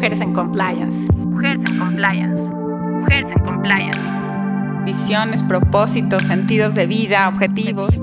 [0.00, 1.12] Mujeres en Compliance.
[1.12, 2.50] Mujeres en Compliance.
[2.50, 4.00] Mujeres en Compliance.
[4.86, 8.00] Visiones, propósitos, sentidos de vida, objetivos.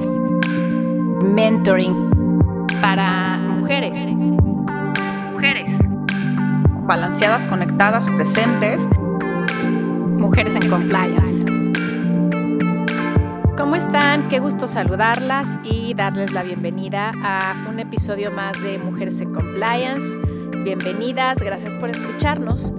[1.25, 3.97] Mentoring para mujeres.
[5.33, 5.79] Mujeres.
[6.85, 8.79] Balanceadas, conectadas, presentes.
[10.19, 11.43] Mujeres en Compliance.
[13.57, 14.29] ¿Cómo están?
[14.29, 20.05] Qué gusto saludarlas y darles la bienvenida a un episodio más de Mujeres en Compliance.
[20.63, 22.71] Bienvenidas, gracias por escucharnos.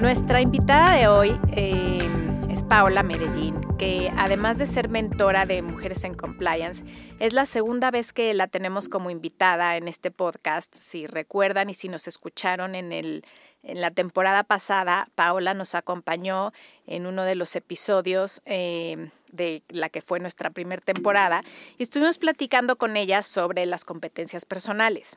[0.00, 1.98] Nuestra invitada de hoy eh,
[2.48, 6.84] es Paola Medellín, que además de ser mentora de Mujeres en Compliance,
[7.18, 10.74] es la segunda vez que la tenemos como invitada en este podcast.
[10.74, 13.24] Si recuerdan y si nos escucharon en el
[13.64, 16.52] en la temporada pasada, Paola nos acompañó
[16.86, 21.42] en uno de los episodios eh, de la que fue nuestra primera temporada
[21.78, 25.16] y estuvimos platicando con ella sobre las competencias personales.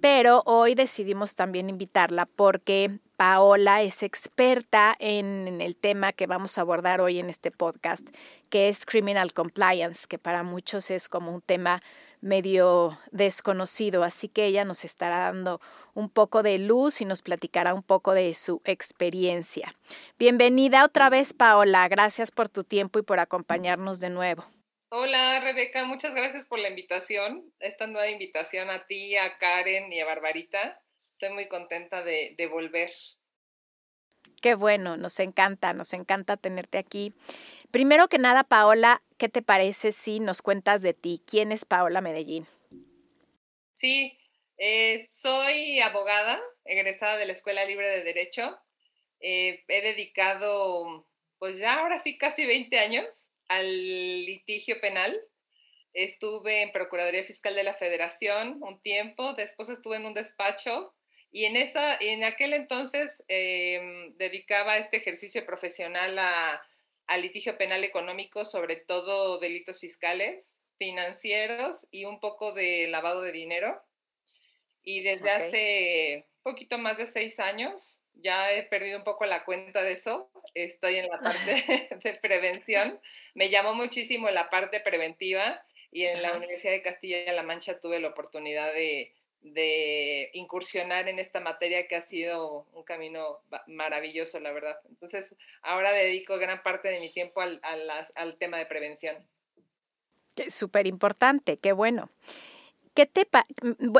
[0.00, 6.62] Pero hoy decidimos también invitarla porque Paola es experta en, el tema que vamos a
[6.62, 8.08] abordar hoy en este podcast,
[8.50, 11.82] que es Criminal Compliance, que para muchos es como un tema
[12.20, 15.60] medio desconocido, así que ella nos estará dando
[15.94, 19.74] un poco de luz y nos platicará un poco de su experiencia.
[20.18, 21.88] Bienvenida otra vez, Paola.
[21.88, 24.44] Gracias por tu tiempo y por acompañarnos de nuevo.
[24.90, 25.84] Hola, Rebeca.
[25.84, 30.82] Muchas gracias por la invitación, esta nueva invitación a ti, a Karen y a Barbarita.
[31.12, 32.90] Estoy muy contenta de, de volver.
[34.40, 37.12] Qué bueno, nos encanta, nos encanta tenerte aquí.
[37.70, 41.22] Primero que nada, Paola, ¿qué te parece si nos cuentas de ti?
[41.24, 42.46] ¿Quién es Paola Medellín?
[43.74, 44.18] Sí,
[44.58, 48.58] eh, soy abogada, egresada de la Escuela Libre de Derecho.
[49.20, 51.06] Eh, he dedicado,
[51.38, 53.66] pues ya ahora sí, casi 20 años al
[54.26, 55.20] litigio penal.
[55.92, 60.92] Estuve en Procuraduría Fiscal de la Federación un tiempo, después estuve en un despacho
[61.32, 66.62] y en, esa, en aquel entonces em, dedicaba este ejercicio profesional a
[67.10, 73.32] al litigio penal económico, sobre todo delitos fiscales, financieros y un poco de lavado de
[73.32, 73.82] dinero.
[74.84, 79.82] Y desde hace poquito más de seis años ya he perdido un poco la cuenta
[79.82, 80.30] de eso.
[80.54, 83.00] Estoy en la parte de prevención.
[83.34, 85.60] Me llamó muchísimo la parte preventiva
[85.90, 91.40] y en la Universidad de Castilla-La Mancha tuve la oportunidad de, de incursionar en esta
[91.40, 94.76] materia que ha sido un camino maravilloso, la verdad.
[94.88, 97.60] Entonces, ahora dedico gran parte de mi tiempo al,
[98.14, 99.16] al, tema de prevención.
[100.48, 102.10] Súper importante, qué bueno.
[102.94, 103.26] ¿Qué te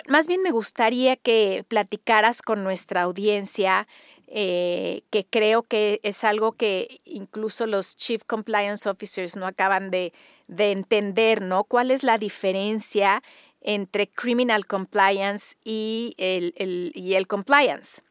[0.09, 3.87] más bien me gustaría que platicaras con nuestra audiencia,
[4.27, 10.13] eh, que creo que es algo que incluso los Chief Compliance Officers no acaban de,
[10.49, 11.65] de entender, ¿no?
[11.65, 13.23] ¿Cuál es la diferencia
[13.61, 18.03] entre criminal compliance y el, el, y el compliance.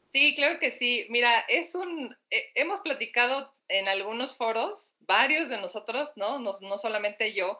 [0.00, 1.06] Sí, claro que sí.
[1.10, 6.38] Mira, es un, eh, hemos platicado en algunos foros, varios de nosotros, ¿no?
[6.38, 7.58] No, no solamente yo,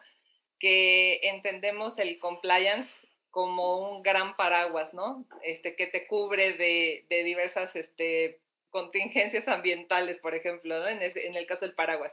[0.58, 2.94] que entendemos el compliance
[3.30, 5.26] como un gran paraguas, ¿no?
[5.42, 8.40] Este, que te cubre de, de diversas este,
[8.70, 10.88] contingencias ambientales, por ejemplo, ¿no?
[10.88, 12.12] En, en el caso del paraguas.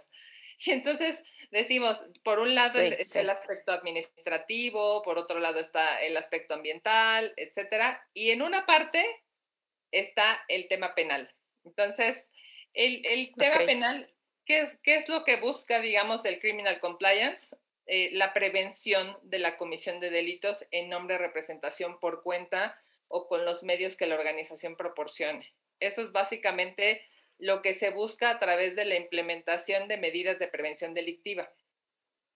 [0.60, 1.22] Y entonces,
[1.56, 7.34] decimos, por un lado está el aspecto administrativo, por otro lado está el aspecto ambiental,
[7.38, 9.06] etcétera, y en una parte
[9.92, 11.34] está el tema penal.
[11.64, 12.30] Entonces,
[12.74, 14.14] el, tema penal,
[14.46, 17.56] ¿qué es, ¿qué es lo que busca, digamos, el criminal compliance?
[17.88, 22.78] Eh, la prevención de la comisión de delitos en nombre de representación por cuenta
[23.08, 25.54] o con los medios que la organización proporcione.
[25.80, 27.08] Eso es básicamente
[27.38, 31.52] lo que se busca a través de la implementación de medidas de prevención delictiva.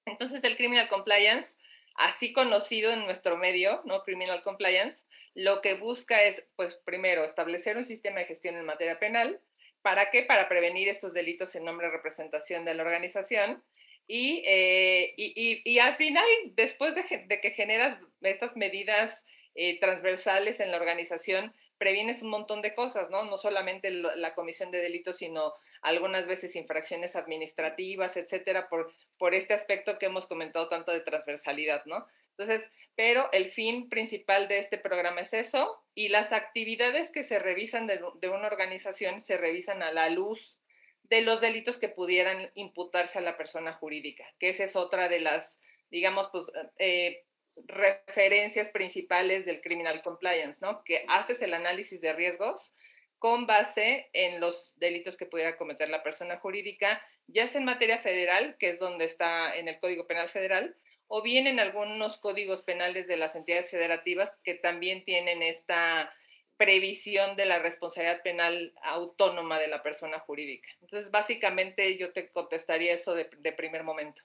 [0.06, 1.56] Entonces, el criminal compliance,
[1.96, 4.04] así conocido en nuestro medio, ¿no?
[4.04, 5.06] Criminal compliance,
[5.36, 9.40] lo que busca es, pues, primero, establecer un sistema de gestión en materia penal.
[9.82, 10.24] ¿Para qué?
[10.24, 13.64] Para prevenir estos delitos en nombre de representación de la organización.
[14.08, 17.06] Y, eh, y, al final, después de,
[17.40, 19.24] que generas estas medidas
[19.54, 23.24] eh, transversales en la organización, previenes un montón de cosas, ¿no?
[23.24, 29.54] No solamente la comisión de delitos, sino algunas veces infracciones administrativas, etcétera, por, por este
[29.56, 32.06] aspecto que hemos comentado tanto de transversalidad, ¿no?
[32.38, 37.40] Entonces, pero el fin principal de este programa es eso y las actividades que se
[37.40, 38.00] revisan de,
[38.30, 40.58] una organización se revisan a la luz
[41.04, 45.22] de los delitos que pudieran imputarse a la persona jurídica, que esa es otra de
[45.22, 45.60] las,
[45.90, 46.46] digamos, pues,
[46.78, 47.24] eh,
[47.66, 50.84] referencias principales del criminal compliance, ¿no?
[50.84, 52.76] Que haces el análisis de riesgos
[53.18, 58.00] con base en los delitos que pudiera cometer la persona jurídica, ya sea en materia
[58.00, 60.76] federal, que es donde está en el Código Penal Federal,
[61.08, 66.14] o bien en algunos códigos penales de las entidades federativas que también tienen esta,
[66.60, 70.68] previsión de la responsabilidad penal autónoma de la persona jurídica.
[70.82, 74.22] Entonces, básicamente yo te contestaría eso de, primer momento.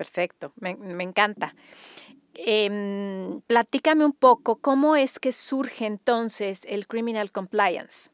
[0.00, 0.70] Perfecto, me,
[1.04, 1.54] encanta.
[2.32, 8.10] Em, platícame un poco, ¿cómo es que surge entonces el Criminal Compliance?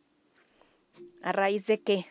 [1.23, 2.07] ¿A raíz de qué?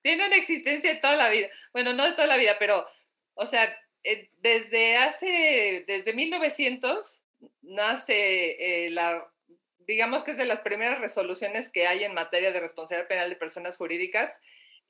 [0.00, 1.48] Tiene una existencia de toda la vida.
[1.74, 2.86] Bueno, no de toda la vida, pero,
[3.34, 3.64] o sea,
[4.02, 7.20] eh, desde hace, desde 1900
[7.60, 9.30] nace eh, la,
[9.80, 13.36] digamos que es de las primeras resoluciones que hay en materia de responsabilidad penal de
[13.36, 14.40] personas jurídicas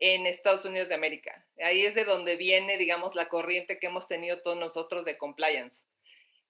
[0.05, 1.47] en Estados Unidos de América.
[1.61, 5.77] Ahí es de donde viene, digamos, la corriente que hemos tenido todos nosotros de compliance.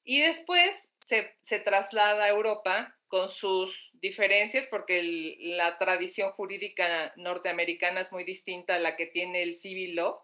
[0.05, 8.01] Y después se, se traslada a Europa con sus diferencias, porque la tradición jurídica norteamericana
[8.01, 10.23] es muy distinta a la que tiene el civil law.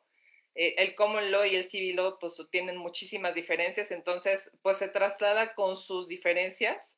[0.55, 4.89] Eh, el common law y el civil law pues tienen muchísimas diferencias, entonces pues se
[4.89, 6.97] traslada con sus diferencias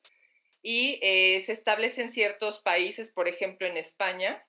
[0.63, 4.41] y eh, se establece en ciertos países, por ejemplo en España.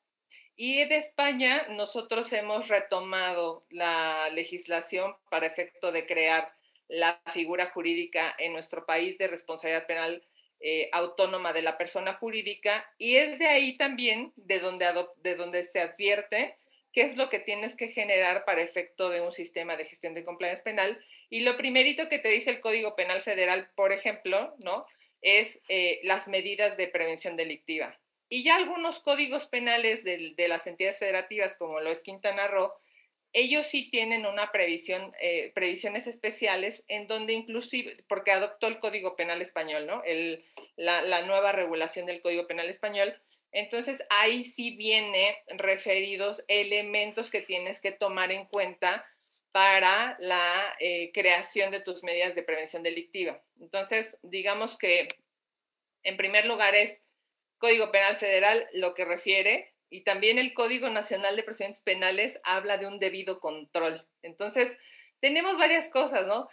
[0.55, 6.53] Y de España nosotros hemos retomado la legislación para efecto de crear
[6.89, 10.23] la figura jurídica en nuestro país de responsabilidad penal
[10.61, 15.65] eh, autónoma de la persona jurídica y es de ahí también de donde, de donde
[15.65, 16.57] se advierte
[16.93, 20.25] qué es lo que tienes que generar para efecto de un sistema de gestión de
[20.25, 21.03] compliance penal.
[21.31, 24.87] Y lo primerito que te dice el Código Penal Federal, por ejemplo, ¿no?
[25.23, 27.99] es eh, las medidas de prevención delictiva.
[28.33, 32.73] Y ya algunos códigos penales de, las entidades federativas, como lo es Quintana Roo,
[33.35, 39.17] ellos sí tienen una previsión, eh, previsiones especiales en donde inclusive, porque adoptó el Código
[39.17, 40.03] Penal Español, ¿no?
[40.05, 40.47] El,
[40.77, 43.21] la, nueva regulación del Código Penal Español,
[43.51, 49.05] entonces ahí sí viene referidos elementos que tienes que tomar en cuenta
[49.51, 53.43] para la eh, creación de tus medidas de prevención delictiva.
[53.61, 55.09] Entonces, digamos que
[56.03, 57.02] en primer lugar es
[57.63, 62.77] Código Penal Federal lo que refiere y también el Código Nacional de Procedimientos Penales habla
[62.77, 64.05] de un debido control.
[64.23, 64.77] Entonces,
[65.21, 66.49] tenemos varias cosas, ¿no?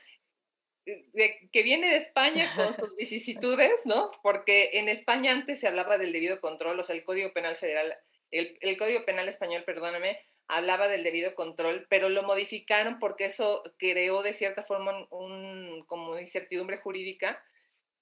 [0.85, 4.11] que viene de España con sus vicisitudes, ¿no?
[4.21, 7.97] Porque en España antes se hablaba del debido control, o sea, el Código Penal Federal,
[8.29, 14.21] el, Código Penal Español, perdóname, hablaba del debido control, pero lo modificaron porque eso creó
[14.21, 17.43] de cierta forma un, como incertidumbre jurídica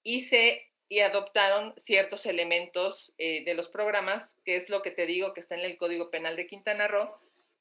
[0.02, 5.06] y se y adoptaron ciertos elementos eh, de los programas, que es lo que te
[5.06, 7.14] digo que está en el Código Penal de Quintana Roo,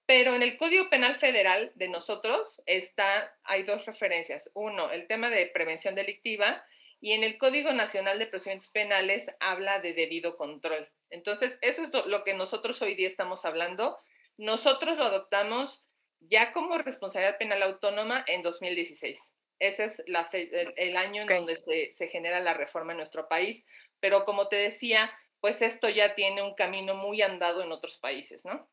[0.05, 4.49] pero en el Código Penal Federal de nosotros está, hay dos referencias.
[4.53, 6.65] Uno, el tema de prevención delictiva
[7.01, 10.89] y en el Código Nacional de Procedimientos Penales habla de debido control.
[11.09, 13.99] Entonces, eso es lo que nosotros hoy día estamos hablando.
[14.37, 15.83] Nosotros lo adoptamos
[16.21, 19.31] ya como responsabilidad penal autónoma en 2016.
[19.59, 23.65] Ese es la el, año en donde se, se genera la reforma en nuestro país.
[23.99, 28.45] Pero como te decía, pues esto ya tiene un camino muy andado en otros países,
[28.45, 28.67] ¿no?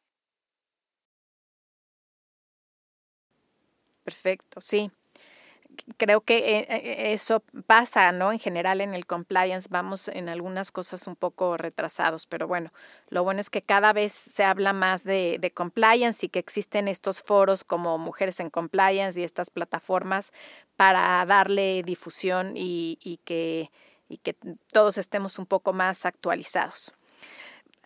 [4.05, 4.91] Perfecto, sí.
[5.97, 8.33] Creo que eh, eh, eso pasa, ¿no?
[8.33, 12.73] En general en el compliance vamos en algunas cosas un poco retrasados, pero bueno,
[13.09, 17.23] lo bueno es que cada vez se habla más de, compliance y que existen estos
[17.23, 20.33] foros como Mujeres en Compliance y estas plataformas
[20.77, 23.71] para darle difusión y, que,
[24.23, 24.37] que
[24.73, 26.93] todos estemos un poco más actualizados.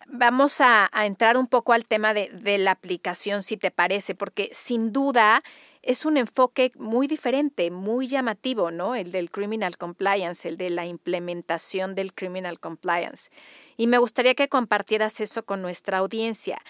[0.07, 4.49] Vamos a, entrar un poco al tema de, de la aplicación, si te parece, porque
[4.53, 5.43] sin duda
[5.89, 8.93] es un enfoque muy diferente, muy llamativo, ¿no?
[8.93, 13.31] El del criminal compliance, el de la implementación del criminal compliance.
[13.75, 16.61] Y me gustaría que compartieras eso con nuestra audiencia.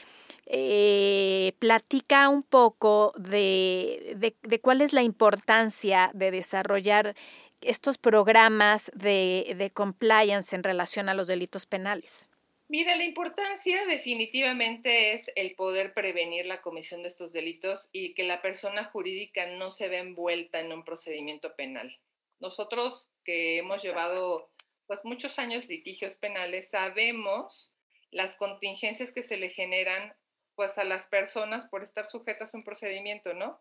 [0.46, 7.14] Eh, platica un poco de, cuál es la importancia de desarrollar
[7.60, 12.30] estos programas de compliance en relación a los delitos penales.
[12.70, 18.22] Mira, la importancia definitivamente es el poder prevenir la comisión de estos delitos y que
[18.22, 22.00] la persona jurídica no se vea envuelta en un procedimiento penal.
[22.40, 24.52] Nosotros que hemos llevado
[24.86, 27.74] pues muchos años litigios penales sabemos
[28.12, 30.14] las contingencias que se le generan
[30.56, 33.60] pues a las personas por estar sujetas a un procedimiento, ¿no?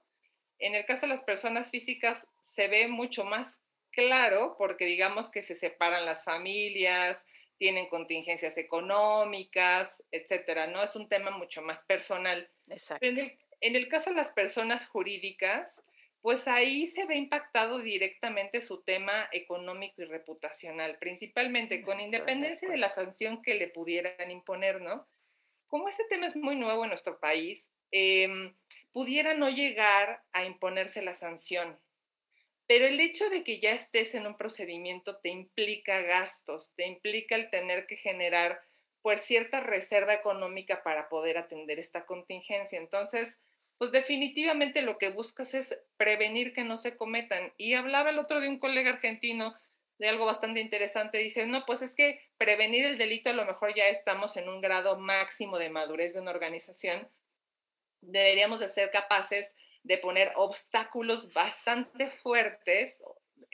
[0.58, 5.40] En el caso de las personas físicas se ve mucho más claro porque digamos que
[5.40, 7.24] se separan las familias,
[7.58, 10.82] tienen contingencias económicas, etcétera, ¿no?
[10.82, 12.48] Es un tema mucho más personal.
[12.68, 13.06] Exacto.
[13.60, 15.82] En el, caso de las personas jurídicas,
[16.22, 22.76] pues ahí se ve impactado directamente su tema económico y reputacional, principalmente con independencia de,
[22.76, 25.08] la sanción que le pudieran imponer, ¿no?
[25.66, 28.54] Como ese tema es muy nuevo en nuestro país, em,
[28.92, 31.78] pudiera no llegar a imponerse la sanción,
[32.68, 37.34] pero el hecho de que ya estés en un procedimiento te implica gastos, te implica
[37.34, 38.60] el tener que generar
[39.00, 42.78] pues cierta reserva económica para poder atender esta contingencia.
[42.78, 43.38] Entonces,
[43.78, 47.54] pues definitivamente lo que buscas es prevenir que no se cometan.
[47.56, 49.54] Y hablaba el otro de un colega argentino
[49.98, 51.16] de algo bastante interesante.
[51.16, 54.60] Dice, no, pues es que prevenir el delito a lo mejor ya estamos en un
[54.60, 57.08] grado máximo de madurez de una organización.
[58.02, 63.02] Deberíamos de ser capaces de poner obstáculos bastante fuertes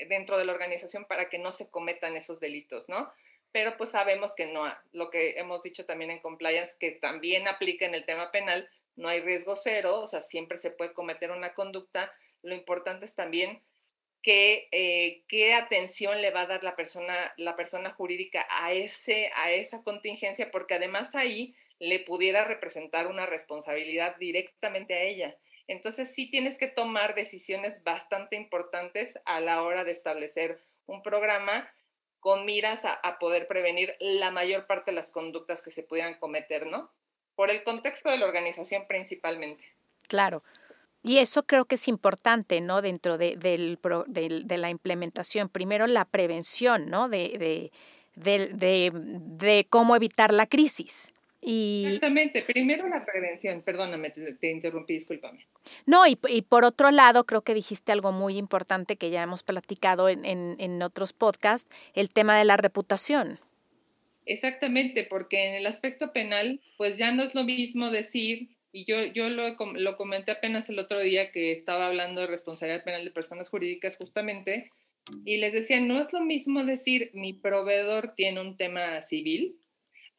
[0.09, 3.13] dentro de la organización para que no se cometan esos delitos, ¿no?
[3.53, 7.87] Pero pues sabemos que no, lo que hemos dicho también en compliance, que también aplica
[7.87, 11.55] en el tema penal, no hay riesgo cero, o sea, siempre se puede cometer una
[11.55, 12.13] conducta.
[12.43, 13.63] Lo importante es también
[14.23, 19.31] que, eh, qué atención le va a dar la persona, la persona jurídica a, ese,
[19.37, 25.37] a esa contingencia, porque además ahí le pudiera representar una responsabilidad directamente a ella.
[25.67, 31.69] Entonces sí tienes que tomar decisiones bastante importantes a la hora de establecer un programa
[32.21, 36.67] con miras a, poder prevenir la mayor parte de las conductas que se pudieran cometer,
[36.67, 36.91] ¿no?
[37.35, 39.63] Por el contexto de la organización principalmente.
[40.09, 40.43] Claro.
[41.03, 42.81] Y eso creo que es importante, ¿no?
[42.81, 45.51] Dentro de, de la implementación.
[45.51, 47.11] Primero la prevención, ¿no?
[47.11, 47.71] De,
[48.17, 51.13] de, cómo evitar la crisis.
[51.47, 55.47] Exactamente, primero la prevención, perdóname, te, interrumpí, discúlpame.
[55.85, 60.09] No, y, por otro lado, creo que dijiste algo muy importante que ya hemos platicado
[60.09, 63.41] en, en, otros podcasts, el tema de la reputación.
[64.25, 69.05] Exactamente, porque en el aspecto penal, pues ya no es lo mismo decir, y yo,
[69.05, 73.11] yo lo, lo comenté apenas el otro día que estaba hablando de responsabilidad penal de
[73.11, 74.71] personas jurídicas justamente,
[75.27, 79.59] y les decía, no es lo mismo decir mi proveedor tiene un tema civil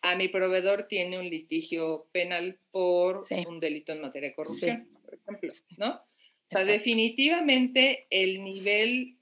[0.01, 5.15] a mi proveedor tiene un litigio penal por un delito en materia de corrupción, por
[5.15, 6.01] ejemplo, ¿no?
[6.51, 9.17] O sea, definitivamente el nivel,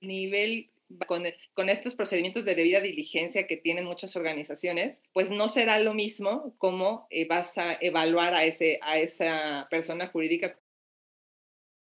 [0.00, 0.70] nivel
[1.06, 5.94] con, con, estos procedimientos de debida diligencia que tienen muchas organizaciones, pues no será lo
[5.94, 10.58] mismo como eh, vas a evaluar a, ese, a esa persona jurídica.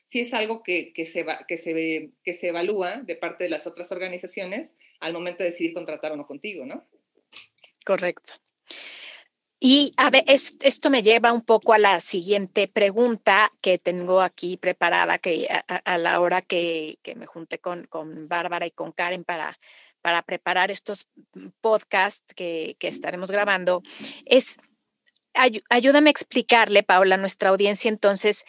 [0.04, 3.50] Si es algo que, que, se va, que, se, que se evalúa de parte de
[3.50, 6.87] las otras organizaciones al momento de decidir contratar o no contigo, ¿no?
[7.87, 8.33] Correcto.
[9.61, 14.57] Y a ver, esto me lleva un poco a la siguiente pregunta que tengo aquí
[14.57, 19.59] preparada que a, la hora que, me junté con, con, Bárbara y con Karen para,
[20.02, 21.09] para preparar estos
[21.61, 23.83] podcasts que, estaremos grabando.
[24.26, 24.59] Es,
[25.33, 28.45] ayúdame a explicarle, Paula, a nuestra audiencia entonces,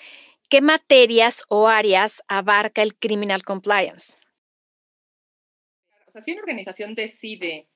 [0.50, 4.17] ¿qué materias o áreas abarca el Criminal Compliance?
[6.20, 7.67] Si una organización decide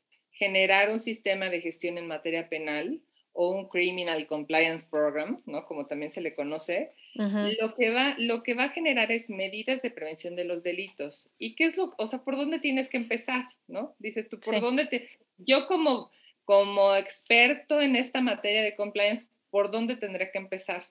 [0.41, 2.99] generar un sistema de gestión en materia penal
[3.31, 5.67] o un Criminal Compliance Program, ¿no?
[5.67, 9.83] Como también se le conoce, lo, que va, lo que va a generar es medidas
[9.83, 11.29] de prevención de los delitos.
[11.37, 13.93] ¿Y qué es lo, o sea, por dónde tienes que empezar, ¿no?
[13.99, 16.09] Dices tú, ¿por dónde te, yo como,
[16.43, 20.89] como experto en esta materia de compliance, ¿por dónde tendré que empezar?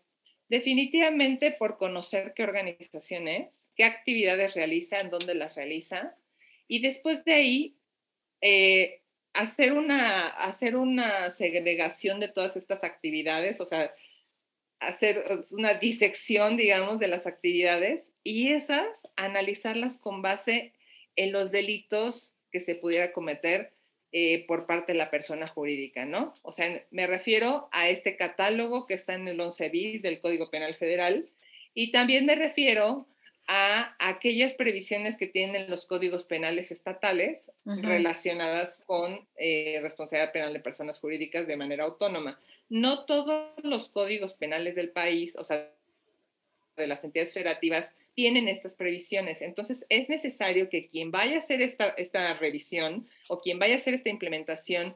[0.49, 6.15] Definitivamente por conocer qué organización es, qué actividades realiza, en dónde las realiza,
[6.69, 7.75] y después de ahí,
[8.41, 9.00] eh,
[9.35, 13.95] hacer una, hacer una segregación de todas estas actividades, o sea,
[14.81, 20.73] hacer una disección, digamos, de las actividades y esas analizarlas con base
[21.17, 23.73] en los delitos que se pudiera cometer
[24.13, 26.35] eh, por parte de la persona jurídica, ¿no?
[26.43, 30.51] O sea, me refiero a este catálogo que está en el 11 bis del Código
[30.51, 31.29] Penal Federal
[31.75, 33.07] y también me refiero
[33.53, 40.61] a aquellas previsiones que tienen los códigos penales estatales relacionadas con eh, responsabilidad penal de
[40.61, 42.39] personas jurídicas de manera autónoma.
[42.69, 45.69] No todos los códigos penales del país, o sea,
[46.77, 49.43] de las entidades federativas, tienen estas previsiones.
[49.43, 53.79] Entonces, es necesario que quien vaya a hacer esta, esta revisión o quien vaya a
[53.79, 54.95] hacer esta implementación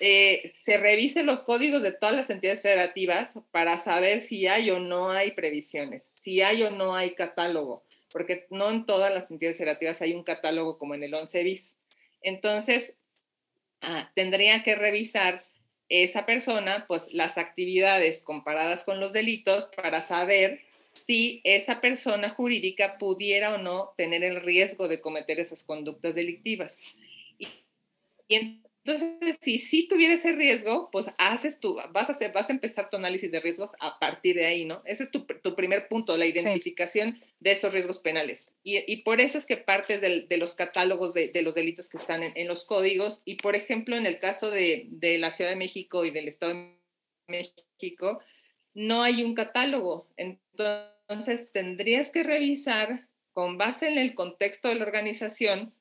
[0.00, 4.80] eh, se revise los códigos de todas las entidades federativas para saber si hay o
[4.80, 9.58] no hay previsiones, si hay o no hay catálogo porque no en todas las entidades
[9.58, 11.76] federativas hay un catálogo como en el 11 bis.
[12.20, 12.94] Entonces,
[13.80, 15.44] ah, tendría que revisar
[15.88, 20.60] esa persona, pues las actividades comparadas con los delitos para saber
[20.92, 26.80] si esa persona jurídica pudiera o no tener el riesgo de cometer esas conductas delictivas.
[27.38, 27.48] Y,
[28.28, 32.52] y entonces, si sí tuviera ese riesgo, pues haces tú, vas a, hacer, vas a
[32.52, 34.82] empezar tu análisis de riesgos a partir de ahí, ¿no?
[34.84, 38.48] Ese es tu, tu primer punto, la identificación de esos riesgos penales.
[38.64, 41.88] Y, y, por eso es que partes de, de los catálogos de, de, los delitos
[41.88, 43.22] que están en, en, los códigos.
[43.24, 46.54] Y, por ejemplo, en el caso de, de la Ciudad de México y del Estado
[46.54, 46.76] de
[47.28, 48.20] México,
[48.74, 50.08] no hay un catálogo.
[50.16, 55.72] Entonces, tendrías que revisar con base en el contexto de la organización,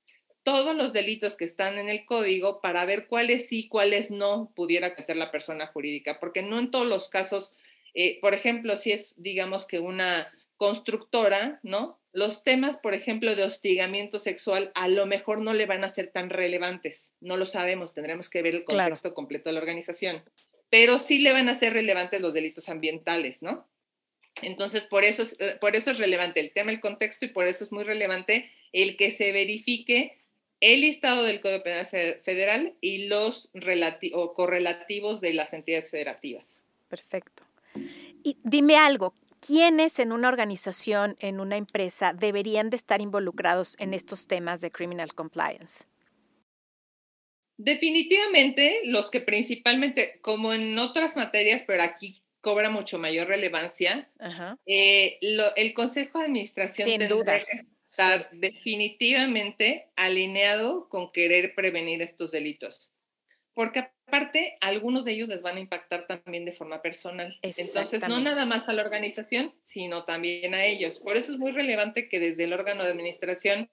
[0.44, 4.96] todos los delitos que están en el código para ver cuáles sí, cuáles no pudiera
[4.96, 7.54] cometer la persona jurídica, porque no en todos los casos,
[7.94, 12.00] eh, por ejemplo, si es, digamos que una constructora, ¿no?
[12.14, 16.12] Los temas, por ejemplo, de hostigamiento sexual a lo mejor no le van a ser
[16.12, 20.24] tan relevantes, no lo sabemos, tendremos que ver el contexto completo de la organización,
[20.70, 23.68] pero sí le van a ser relevantes los delitos ambientales, ¿no?
[24.42, 27.48] Entonces, por eso, es, eh, por eso es relevante el tema, el contexto, y por
[27.48, 30.21] eso es muy relevante el que se verifique
[30.62, 33.50] el listado del Código Penal Federal y los
[34.14, 36.60] o correlativos de las entidades federativas.
[36.88, 37.44] Perfecto.
[38.24, 39.14] Y dime algo,
[39.46, 44.72] ¿quiénes en una organización, en una empresa, deberían de estar involucrados en estos temas de
[44.72, 45.86] criminal compliance?
[47.58, 54.10] Definitivamente los que principalmente, como en otras materias, pero aquí cobra mucho mayor relevancia,
[54.66, 57.40] eh, el Consejo de Administración Sin duda
[57.92, 62.92] estar definitivamente alineado con querer prevenir estos delitos.
[63.54, 67.38] Porque aparte, algunos de ellos les van a impactar también de forma personal.
[67.42, 71.00] Entonces, no nada más a la organización, sino también a ellos.
[71.00, 73.70] Por eso es muy relevante que desde el órgano de administración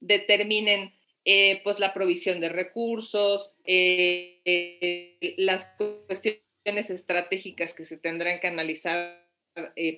[0.00, 0.92] determinen
[1.24, 8.48] eh, pues la provisión de recursos, eh, eh, las cuestiones estratégicas que se tendrán que
[8.48, 9.24] analizar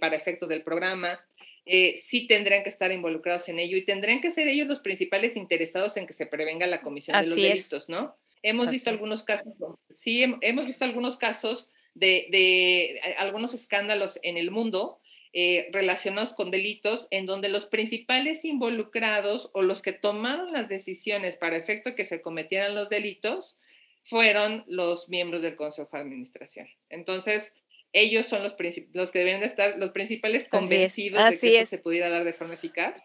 [0.01, 1.19] para efectos del programa,
[1.67, 5.37] eh, sí tendrán que estar involucrados en ello y tendrán que ser ellos los principales
[5.37, 8.17] interesados en que se prevenga la comisión de los delitos, ¿no?
[8.43, 9.53] Hemos visto algunos casos,
[9.91, 15.01] sí, hemos visto algunos casos de, de algunos escándalos en el mundo
[15.33, 21.37] eh, relacionados con delitos en donde los principales involucrados o los que tomaron las decisiones
[21.37, 23.59] para efecto que se cometieran los delitos
[24.03, 26.69] fueron los miembros del Consejo de Administración.
[26.89, 27.53] Entonces,
[27.93, 28.55] ellos son los,
[28.93, 32.55] los que deben de estar, los principales convencidos de que se pudiera dar de forma
[32.55, 33.03] eficaz.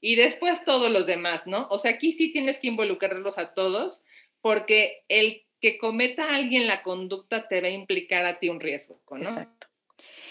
[0.00, 1.68] Y después todos los demás, ¿no?
[1.70, 4.02] O sea, aquí sí tienes que involucrarlos a todos,
[4.40, 9.00] porque el que cometa alguien la conducta te va a implicar a ti un riesgo,
[9.10, 9.18] ¿no?
[9.18, 9.68] Exacto.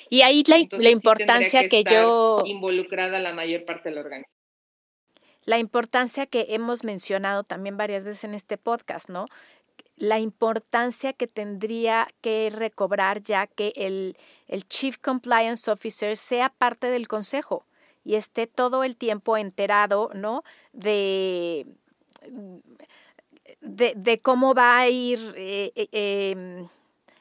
[0.09, 2.43] Y ahí la, la importancia que, que yo...
[2.45, 4.41] Involucrada la mayor parte del organización
[5.45, 9.25] la importancia que hemos mencionado también varias veces en este podcast, ¿no?
[10.01, 16.87] La importancia que tendría que recobrar ya que el, el, Chief Compliance Officer sea parte
[16.87, 17.65] del consejo
[18.03, 20.43] y esté todo el tiempo enterado, ¿no?
[20.73, 21.67] De,
[23.61, 26.67] de, cómo va a ir eh, eh, em,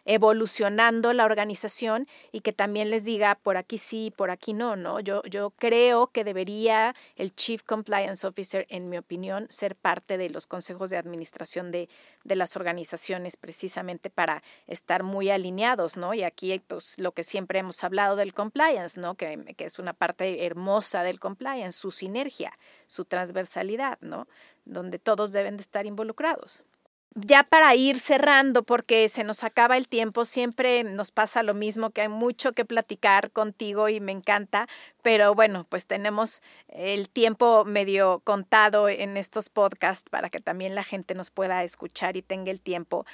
[0.04, 5.00] evolucionando la organización y que también les diga por aquí sí, por aquí no, ¿no?
[5.00, 10.30] Yo, yo creo que debería el Chief Compliance Officer, en mi opinión, ser parte de
[10.30, 11.88] los consejos de administración de,
[12.24, 16.14] de las organizaciones precisamente para estar muy alineados, ¿no?
[16.14, 19.14] Y aquí, pues, lo que siempre hemos hablado del compliance, ¿no?
[19.14, 24.26] Que, que es una parte hermosa del compliance, su sinergia, su transversalidad, ¿no?
[24.64, 26.64] Donde todos deben de estar involucrados
[27.14, 31.90] ya para ir cerrando, porque se nos acaba el tiempo, siempre nos pasa lo mismo,
[31.90, 34.68] que hay mucho que platicar contigo y me encanta,
[35.02, 40.84] pero bueno, pues tenemos el tiempo medio contado en estos podcasts para que también la
[40.84, 43.04] gente nos pueda escuchar y tenga el tiempo.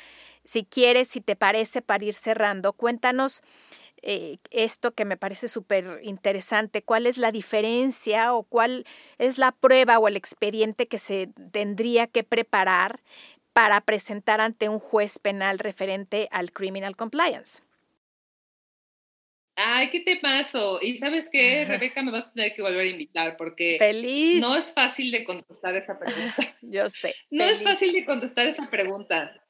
[0.44, 3.42] Si quieres, si te parece, para ir cerrando, cuéntanos.
[4.02, 8.84] Eh, esto que me parece súper interesante, cuál es la diferencia o cuál
[9.18, 13.00] es la prueba o el expediente que se tendría que preparar
[13.56, 17.62] para presentar ante un juez penal referente al criminal compliance.
[19.54, 20.78] Ay, ¿qué te pasó?
[20.82, 24.42] Y sabes qué, Rebeca, me vas a tener que volver a invitar porque feliz.
[24.42, 26.36] no es fácil de contestar esa pregunta.
[26.60, 27.14] Yo sé.
[27.30, 29.42] No es fácil de contestar esa pregunta.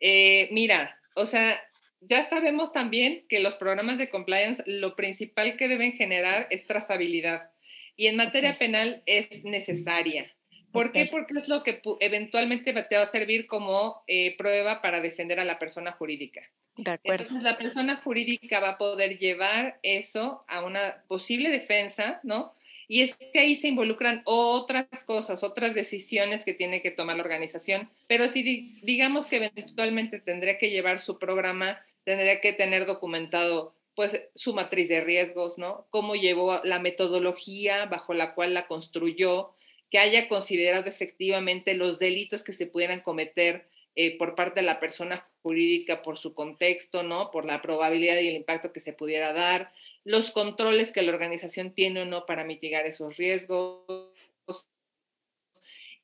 [0.00, 1.58] Eh, mira, o sea,
[2.00, 7.52] ya sabemos también que los programas de compliance lo principal que deben generar es trazabilidad.
[7.96, 10.35] Y en materia penal es necesaria.
[10.76, 11.06] ¿Por qué?
[11.06, 15.44] Porque es lo que eventualmente te va a servir como eh, prueba para defender a
[15.44, 16.42] la persona jurídica.
[16.76, 17.22] De acuerdo.
[17.22, 22.54] Entonces, la persona jurídica va a poder llevar eso a una posible defensa, ¿no?
[22.88, 27.22] Y es que ahí se involucran otras cosas, otras decisiones que tiene que tomar la
[27.22, 27.90] organización.
[28.06, 28.42] Pero si
[28.82, 34.88] digamos que eventualmente tendría que llevar su programa, tendría que tener documentado pues su matriz
[34.88, 35.86] de riesgos, ¿no?
[35.90, 39.54] Cómo llevó la metodología bajo la cual la construyó,
[39.90, 44.78] que haya considerado efectivamente los delitos que se pudieran cometer eh, por parte de la
[44.78, 47.30] persona jurídica por su contexto, ¿no?
[47.30, 49.72] Por la probabilidad y el impacto que se pudiera dar,
[50.04, 54.12] los controles que la organización tiene o no para mitigar esos riesgos.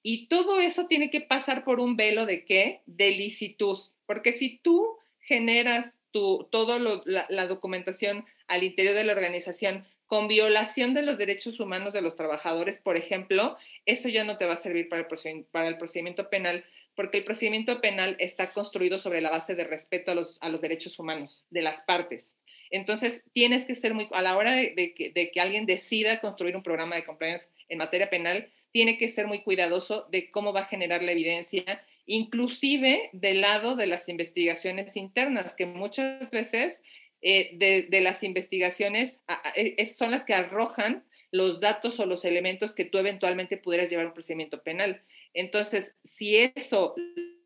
[0.02, 2.80] Y todo eso tiene que pasar por un velo de qué?
[2.86, 3.78] De licitud.
[4.06, 10.92] Porque si tú generas tu, todo la documentación al interior de la organización con violación
[10.92, 14.56] de los derechos humanos de los trabajadores, por ejemplo, eso ya no te va a
[14.58, 19.64] servir para el, procedimiento penal, porque el procedimiento penal está construido sobre la base de
[19.64, 22.36] respeto a los, a los derechos humanos de las partes.
[22.70, 26.56] Entonces, tienes que ser muy, a la hora de, que, de, que, alguien decida construir
[26.56, 30.60] un programa de compliance en materia penal, tiene que ser muy cuidadoso de cómo va
[30.60, 36.82] a generar la evidencia, inclusive del lado de las investigaciones internas, que muchas veces
[37.22, 39.20] eh, de, de, las investigaciones
[39.54, 44.04] e, son las que arrojan los datos o los elementos que tú eventualmente pudieras llevar
[44.04, 45.02] a un procedimiento penal.
[45.32, 46.94] Entonces, si eso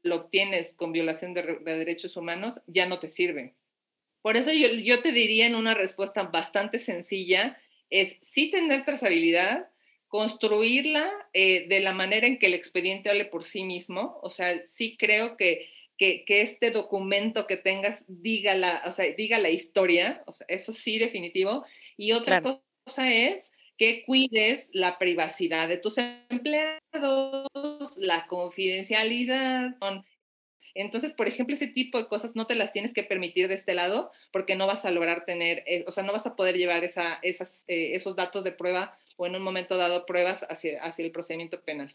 [0.02, 3.54] lo obtienes con violación de, derechos humanos, ya no te sirve.
[4.22, 7.60] Por eso yo, te diría en una respuesta bastante sencilla,
[7.90, 9.68] es sí tener trazabilidad,
[10.08, 14.18] construirla eh, de la manera en que el expediente hable por sí mismo.
[14.22, 19.38] O sea, sí creo que, que, este documento que tengas diga la, o sea, diga
[19.38, 21.64] la historia, o sea, eso sí definitivo.
[21.96, 29.76] Y otra cosa es que cuides la privacidad de tus empleados, la confidencialidad.
[30.74, 33.74] Entonces, por ejemplo, ese tipo de cosas no te las tienes que permitir de este
[33.74, 36.84] lado porque no vas a lograr tener, eh, o sea, no vas a poder llevar
[36.84, 41.04] esa, esas, eh, esos datos de prueba o en un momento dado pruebas hacia, hacia
[41.04, 41.94] el procedimiento penal.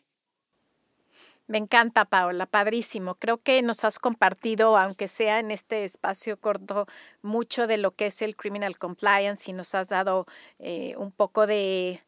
[1.48, 3.16] Me encanta, Paola, padrísimo.
[3.16, 6.88] Creo que nos has compartido, aunque sea en este espacio corto,
[7.22, 10.26] mucho de lo que es el criminal compliance y nos has dado
[10.60, 12.02] eh, un poco de,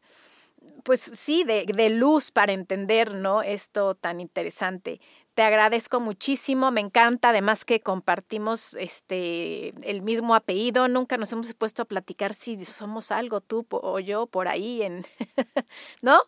[0.84, 3.42] pues sí, de, luz para entender, ¿no?
[3.42, 5.00] Esto tan interesante.
[5.34, 11.52] Te agradezco muchísimo, me encanta, además que compartimos este el mismo apellido, nunca nos hemos
[11.54, 15.04] puesto a platicar si somos algo tú o yo por ahí en
[16.02, 16.20] ¿no?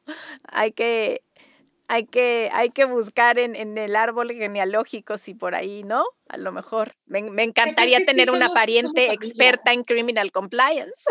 [0.48, 1.22] Hay que
[1.88, 6.04] hay que, hay que buscar en, en, el árbol genealógico, si por ahí, ¿no?
[6.28, 6.96] A lo mejor.
[7.06, 11.04] Me, me encantaría tener una pariente experta en criminal compliance.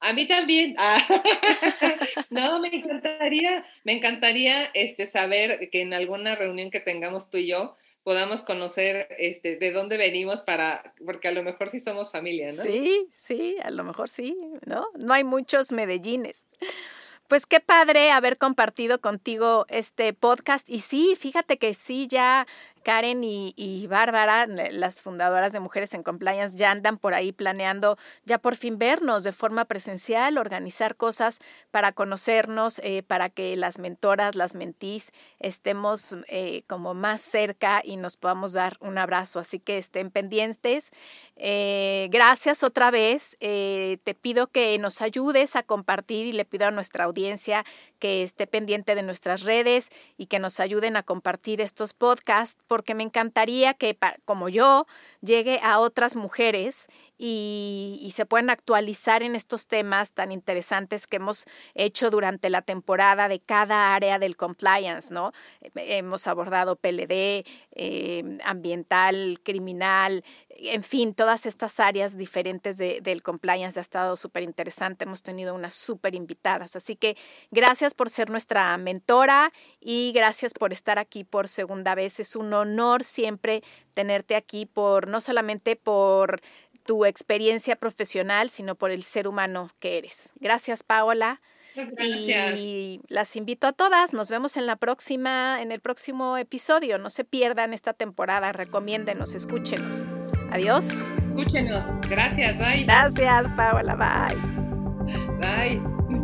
[0.00, 0.74] A mí también.
[0.78, 0.98] Ah,
[2.30, 7.48] no, me encantaría, me encantaría este, saber que en alguna reunión que tengamos tú y
[7.48, 12.46] yo podamos conocer este, de dónde venimos para, porque a lo mejor sí somos familia,
[12.46, 12.62] ¿no?
[12.62, 14.86] Sí, sí, a lo mejor sí, ¿no?
[14.94, 16.46] No hay muchos medellines.
[17.28, 20.70] Pues qué padre haber compartido contigo este podcast.
[20.70, 22.46] Y sí, fíjate que sí, ya
[22.78, 28.38] Karen y, Bárbara, las fundadoras de Mujeres en Compliance, ya andan por ahí planeando ya
[28.38, 34.34] por fin vernos de forma presencial, organizar cosas para conocernos, eh, para que las mentoras,
[34.34, 39.40] las mentís, estemos eh, como más cerca y nos podamos dar un abrazo.
[39.40, 40.90] Así que estén pendientes.
[41.36, 43.36] Eh, gracias otra vez.
[43.38, 47.64] te pido que nos ayudes a compartir y le pido a nuestra audiencia
[47.98, 52.94] que esté pendiente de nuestras redes y que nos ayuden a compartir estos podcasts porque
[52.94, 54.86] me encantaría que, como yo,
[55.20, 56.86] llegue a otras mujeres
[57.18, 63.26] y, se puedan actualizar en estos temas tan interesantes que hemos hecho durante la temporada
[63.26, 65.32] de cada área del compliance, ¿no?
[65.74, 70.22] Hemos abordado PLD, eh, ambiental, criminal,
[70.60, 75.04] en fin, todas estas áreas diferentes de, del compliance ha estado súper interesante.
[75.04, 76.74] Hemos tenido unas súper invitadas.
[76.74, 77.16] Así que
[77.50, 82.18] gracias por ser nuestra mentora y gracias por estar aquí por segunda vez.
[82.18, 83.62] Es un honor siempre
[83.94, 86.40] tenerte aquí por, no solamente por
[86.84, 90.32] tu experiencia profesional, sino por el ser humano que eres.
[90.40, 91.40] Gracias, Paola.
[92.02, 94.12] Y las invito a todas.
[94.12, 96.98] Nos vemos en la próxima, en el próximo episodio.
[96.98, 98.50] No se pierdan esta temporada.
[98.50, 100.04] Recomiéndenos, escúchenos.
[100.50, 101.08] Adiós.
[101.18, 101.84] Escúchenos.
[102.08, 102.58] Gracias.
[102.58, 102.84] Bye.
[102.84, 103.94] Gracias, Paola.
[103.94, 104.36] Bye.
[105.40, 106.17] Bye.